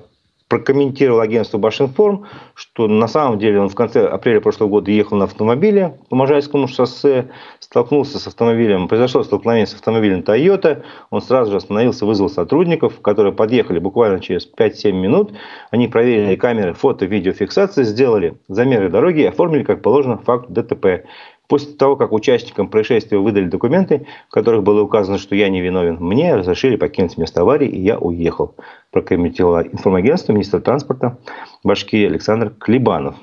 [0.48, 5.26] прокомментировал агентству Башинформ, что на самом деле он в конце апреля прошлого года ехал на
[5.26, 7.30] автомобиле по Можайскому шоссе,
[7.60, 13.34] столкнулся с автомобилем, произошло столкновение с автомобилем Toyota, он сразу же остановился, вызвал сотрудников, которые
[13.34, 15.32] подъехали буквально через 5-7 минут,
[15.72, 21.06] они проверили камеры фото-видеофиксации, сделали замеры дороги и оформили, как положено, факт ДТП.
[21.48, 25.98] После того, как участникам происшествия выдали документы, в которых было указано, что я не виновен,
[26.00, 28.56] мне разрешили покинуть место аварии, и я уехал,
[28.92, 31.18] прокомментировала информагентство министра транспорта
[31.64, 33.16] Башкирии Александр Клебанов.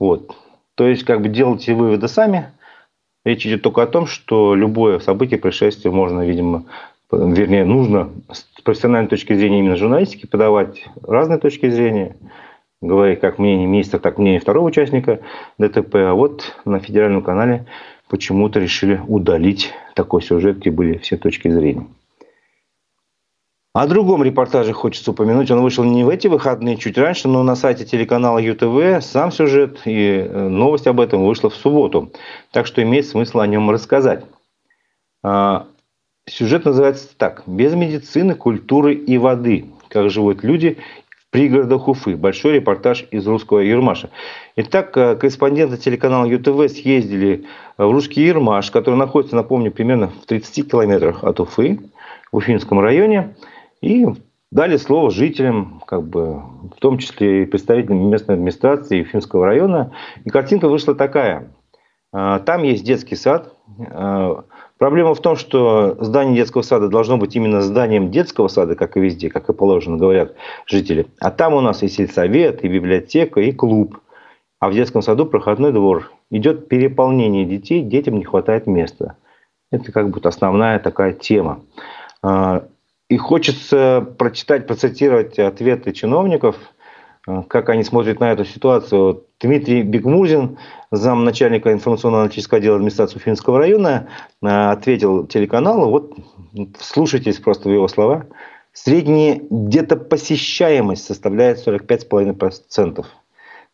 [0.00, 0.34] Вот.
[0.74, 2.50] То есть, как бы делайте выводы сами.
[3.24, 6.64] Речь идет только о том, что любое событие, происшествие можно, видимо,
[7.10, 12.16] вернее, нужно с профессиональной точки зрения именно журналистики подавать разные точки зрения–
[12.86, 15.20] говорить как мнение министра, так мнение второго участника
[15.58, 15.94] ДТП.
[15.96, 17.66] А вот на федеральном канале
[18.08, 21.86] почему-то решили удалить такой сюжет, где были все точки зрения.
[23.72, 25.50] О другом репортаже хочется упомянуть.
[25.50, 29.80] Он вышел не в эти выходные, чуть раньше, но на сайте телеканала ЮТВ сам сюжет
[29.84, 32.12] и э, новость об этом вышла в субботу.
[32.52, 34.26] Так что имеет смысл о нем рассказать.
[35.24, 35.66] А,
[36.28, 37.42] сюжет называется так.
[37.46, 39.66] «Без медицины, культуры и воды.
[39.88, 40.78] Как живут люди
[41.34, 42.16] пригородах Уфы.
[42.16, 44.10] Большой репортаж из русского Ермаша.
[44.54, 50.70] Итак, э, корреспонденты телеканала ЮТВ съездили в русский Ермаш, который находится, напомню, примерно в 30
[50.70, 51.80] километрах от Уфы,
[52.30, 53.34] в Уфимском районе,
[53.80, 54.06] и
[54.52, 56.36] дали слово жителям, как бы,
[56.76, 59.90] в том числе и представителям местной администрации Уфимского района.
[60.24, 61.50] И картинка вышла такая.
[62.12, 64.36] Э, там есть детский сад, э,
[64.84, 69.00] Проблема в том, что здание детского сада должно быть именно зданием детского сада, как и
[69.00, 70.34] везде, как и положено, говорят
[70.66, 71.06] жители.
[71.20, 73.98] А там у нас и сельсовет, и библиотека, и клуб.
[74.60, 76.12] А в детском саду проходной двор.
[76.30, 79.16] Идет переполнение детей, детям не хватает места.
[79.72, 81.62] Это как бы основная такая тема.
[82.22, 82.66] А,
[83.08, 86.56] и хочется прочитать, процитировать ответы чиновников–
[87.48, 89.24] как они смотрят на эту ситуацию.
[89.40, 90.58] Дмитрий Бекмузин,
[90.90, 94.08] замначальника информационно-аналитического отдела администрации Уфимского района,
[94.42, 96.14] э, ответил телеканалу, вот
[96.78, 98.26] слушайтесь просто в его слова,
[98.72, 103.04] средняя где-то посещаемость составляет 45,5%.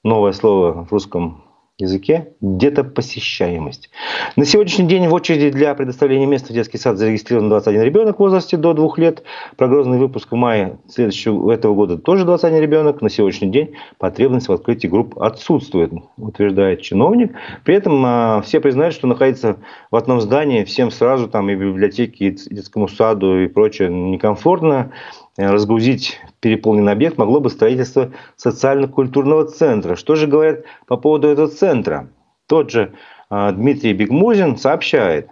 [0.03, 1.45] Новое слово в русском
[1.81, 3.91] языке где-то посещаемость.
[4.37, 8.21] На сегодняшний день в очереди для предоставления места в детский сад зарегистрирован 21 ребенок в
[8.21, 9.23] возрасте до 2 лет.
[9.57, 13.03] Прогнозный выпуск в мае следующего этого года тоже 21 ребенок.
[13.03, 17.33] На сегодняшний день потребность в открытии групп отсутствует, утверждает чиновник.
[17.65, 19.57] При этом а, все признают, что находиться
[19.91, 24.93] в одном здании всем сразу там и библиотеке, и детскому саду и прочее некомфортно.
[25.37, 29.97] Э, разгрузить переполненный объект могло бы строительство социально-культурного центра.
[29.97, 32.09] Что же говорят по поводу этого центра?
[32.47, 32.95] Тот же
[33.31, 35.29] э, Дмитрий Бегмузин сообщает,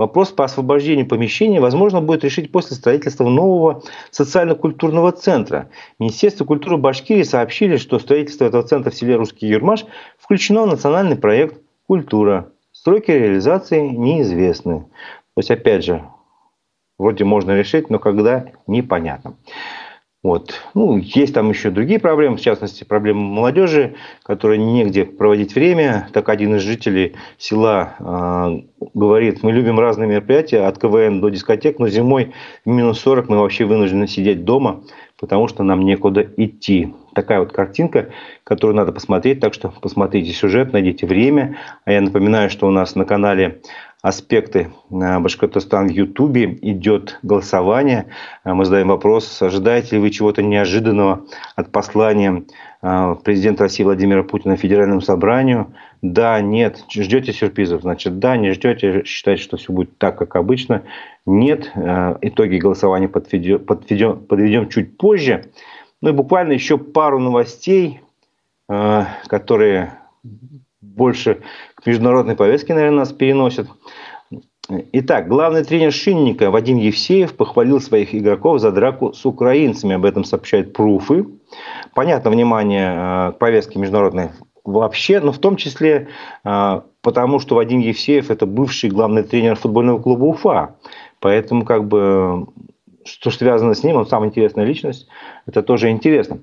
[0.00, 5.68] Вопрос по освобождению помещения возможно будет решить после строительства нового социально-культурного центра.
[5.98, 9.84] Министерство культуры Башкирии сообщили, что строительство этого центра в селе Русский Юрмаш
[10.18, 12.50] включено в национальный проект «Культура».
[12.72, 14.86] Сроки реализации неизвестны.
[15.34, 16.02] То есть, опять же,
[17.00, 19.36] вроде можно решить, но когда непонятно.
[20.22, 20.60] Вот.
[20.74, 26.08] Ну, есть там еще другие проблемы, в частности, проблемы молодежи, которые негде проводить время.
[26.12, 31.78] Так один из жителей села э, говорит, мы любим разные мероприятия, от КВН до дискотек,
[31.78, 32.34] но зимой
[32.66, 34.82] минус 40 мы вообще вынуждены сидеть дома,
[35.20, 36.94] потому что нам некуда идти.
[37.14, 38.10] Такая вот картинка,
[38.44, 41.58] которую надо посмотреть, так что посмотрите сюжет, найдите время.
[41.84, 43.60] А я напоминаю, что у нас на канале
[44.02, 48.06] аспекты Башкортостан в Ютубе идет голосование.
[48.44, 52.44] А мы задаем вопрос, ожидаете ли вы чего-то неожиданного от послания
[52.80, 55.74] а, президента России Владимира Путина Федеральному собранию?
[56.00, 56.82] Да, нет.
[56.90, 57.82] Ждете сюрпризов?
[57.82, 60.82] Значит, да, не ждете, считаете, что все будет так, как обычно?
[61.26, 61.70] Нет.
[61.74, 65.50] А, итоги голосования подведем, подведем, чуть позже.
[66.00, 68.00] Ну и буквально еще пару новостей,
[68.66, 69.98] которые
[70.80, 71.42] больше
[71.74, 73.68] к международной повестке, наверное, нас переносят.
[74.92, 79.96] Итак, главный тренер Шинника Вадим Евсеев похвалил своих игроков за драку с украинцами.
[79.96, 81.26] Об этом сообщают пруфы.
[81.94, 84.30] Понятно, внимание э, к повестке международной
[84.64, 86.08] вообще, но в том числе
[86.44, 90.76] э, потому, что Вадим Евсеев– это бывший главный тренер футбольного клуба Уфа.
[91.20, 92.46] Поэтому как бы
[93.04, 95.08] что связано с ним, он самая интересная личность,
[95.46, 96.40] это тоже интересно.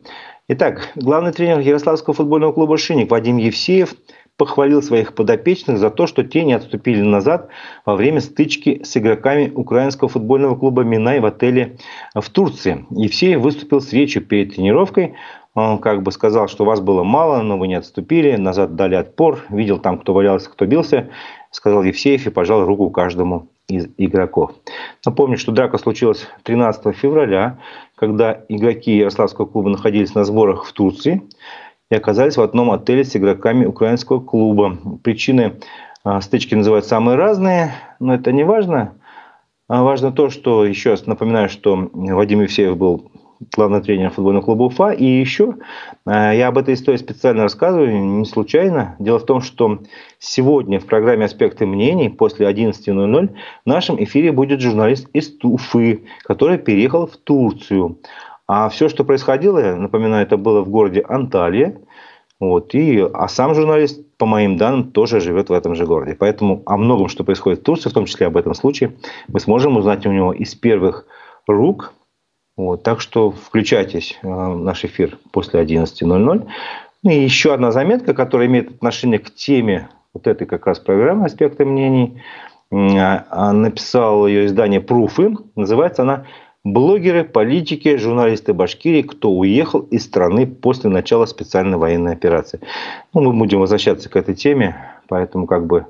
[0.47, 3.93] Итак, главный тренер Ярославского футбольного клуба «Шинник» Вадим Евсеев–
[4.37, 7.49] похвалил своих подопечных за то, что те не отступили назад
[7.85, 11.77] во время стычки с игроками украинского футбольного клуба «Минай» в отеле
[12.13, 12.85] в Турции.
[12.91, 15.15] Евсеев выступил с речью перед тренировкой.
[15.55, 19.43] Он как бы сказал, что вас было мало, но вы не отступили, назад дали отпор,
[19.49, 21.09] видел там, кто валялся, кто бился,
[21.49, 24.51] сказал Евсеев и пожал руку каждому из игроков.
[25.05, 27.59] Напомню, что драка случилась 13 февраля,
[27.95, 31.23] когда игроки Ярославского клуба находились на сборах в Турции
[31.91, 34.77] и оказались в одном отеле с игроками украинского клуба.
[35.03, 35.55] Причины
[36.05, 38.93] а, стычки называют самые разные, но это не важно.
[39.67, 43.11] А важно то, что, еще раз напоминаю, что Вадим Евсеев был
[43.55, 44.91] главный тренер футбольного клуба Уфа.
[44.91, 45.55] И еще
[46.05, 48.95] а, я об этой истории специально рассказываю, не случайно.
[48.99, 49.79] Дело в том, что
[50.19, 53.29] сегодня в программе «Аспекты мнений» после 11.00
[53.65, 57.99] в нашем эфире будет журналист из Уфы, который переехал в Турцию.
[58.47, 61.77] А все, что происходило, напоминаю, это было в городе Анталия.
[62.39, 66.15] Вот, и, а сам журналист, по моим данным, тоже живет в этом же городе.
[66.17, 68.95] Поэтому о многом, что происходит в Турции, в том числе об этом случае,
[69.27, 71.07] мы сможем узнать у него из первых
[71.47, 71.93] рук.
[72.57, 76.47] Вот, так что включайтесь э, в наш эфир после 11.00.
[77.03, 81.25] Ну и еще одна заметка, которая имеет отношение к теме вот этой как раз программы
[81.25, 82.21] «Аспекты мнений».
[82.69, 85.37] А, написал ее издание «Пруфы».
[85.55, 86.25] Называется она
[86.73, 92.59] Блогеры, политики, журналисты Башкирии, кто уехал из страны после начала специальной военной операции.
[93.13, 94.75] Ну, мы будем возвращаться к этой теме,
[95.07, 95.85] поэтому как бы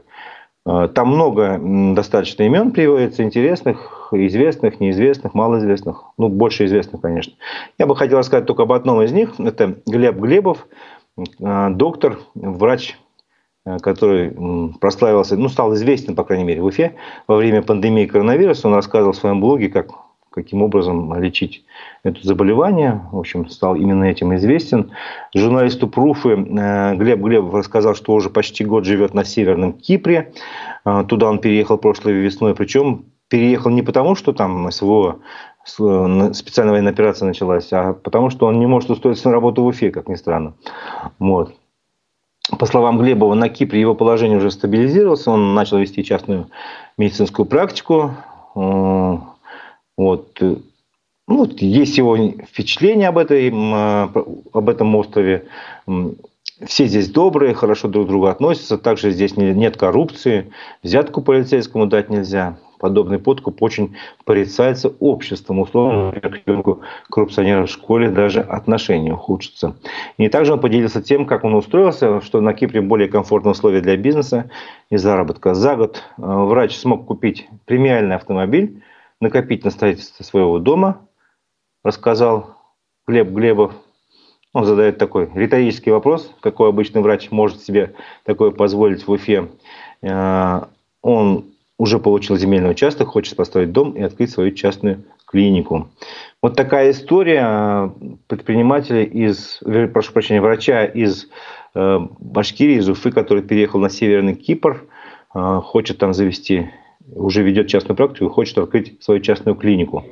[0.94, 1.62] там много
[1.96, 6.04] достаточно имен приводится, интересных, известных, неизвестных, малоизвестных.
[6.18, 7.34] Ну, больше известных, конечно.
[7.78, 9.40] Я бы хотел рассказать только об одном из них.
[9.40, 10.68] Это Глеб Глебов,
[11.18, 12.98] э, доктор, врач
[13.66, 14.36] э, который
[14.80, 16.96] прославился, ну, стал известен, по крайней мере, в Уфе
[17.28, 18.68] во время пандемии коронавируса.
[18.68, 20.07] Он рассказывал в своем блоге, как
[20.38, 21.66] каким образом лечить
[22.04, 23.02] это заболевание.
[23.12, 24.92] В общем, стал именно этим известен.
[25.36, 30.32] Журналисту Пруфы э, Глеб Глебов рассказал, что уже почти год живет на Северном Кипре.
[30.86, 32.54] Э, туда он переехал прошлой весной.
[32.54, 35.20] Причем переехал не потому, что там СВО
[35.66, 39.92] специальная военная операция началась, а потому что он не может устроиться на работу в Уфе,
[39.92, 40.54] как ни странно.
[41.20, 41.54] Вот.
[42.58, 46.48] По словам Глебова, на Кипре его положение уже стабилизировалось, он начал вести частную
[46.98, 48.12] медицинскую практику,
[48.56, 49.18] э,
[49.98, 50.40] вот.
[51.28, 55.46] Ну, есть его впечатление об, этой, об этом острове.
[56.66, 58.78] Все здесь добрые, хорошо друг к другу относятся.
[58.78, 60.52] Также здесь нет коррупции.
[60.84, 62.58] Взятку полицейскому дать нельзя.
[62.80, 65.60] Подобный подкуп очень порицается обществом.
[65.60, 69.76] Условно, к ребенку коррупционера в школе даже отношения ухудшатся.
[70.18, 73.98] И также он поделился тем, как он устроился, что на Кипре более комфортные условия для
[73.98, 74.50] бизнеса
[74.90, 75.56] и заработка.
[75.56, 78.82] За год э, врач смог купить премиальный автомобиль,
[79.20, 81.08] накопить на строительство своего дома,
[81.84, 82.56] рассказал
[83.08, 83.74] Глеб Глебов.
[84.54, 87.94] Он задает такой риторический вопрос, какой обычный врач может себе
[88.24, 89.50] такое позволить в Уфе.
[90.02, 90.62] Э,
[91.02, 91.46] он
[91.78, 95.90] уже получил земельный участок, хочет построить дом и открыть свою частную клинику.
[96.42, 97.94] Вот такая история
[98.28, 99.62] предпринимателя из,
[99.94, 101.28] прошу прощения, врача из
[101.76, 104.86] э, Башкирии, из Уфы, который переехал на Северный Кипр,
[105.36, 106.72] э, хочет там завести
[107.12, 110.06] уже ведет частную практику и хочет открыть свою частную клинику.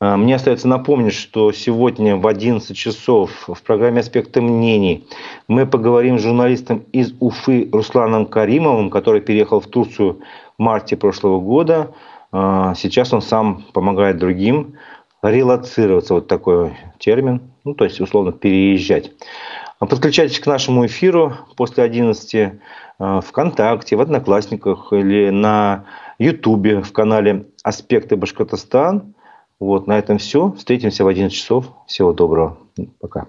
[0.00, 5.06] А, мне остается напомнить, что сегодня в 11 часов в программе «Аспекты мнений»
[5.46, 10.20] мы поговорим с журналистом из Уфы Русланом Каримовым, который переехал в Турцию
[10.58, 11.92] в марте прошлого года.
[12.32, 14.74] А, сейчас он сам помогает другим
[15.22, 19.12] релацироваться, вот такой термин, ну, то есть, условно, переезжать.
[19.78, 22.52] Подключайтесь к нашему эфиру после 11
[22.98, 25.86] а, ВКонтакте, в Одноклассниках или на
[26.18, 29.14] Ютубе в канале «Аспекты Башкортостан».
[29.58, 30.52] Вот, на этом все.
[30.52, 31.66] Встретимся в 11 часов.
[31.86, 32.58] Всего доброго.
[33.00, 33.26] Пока.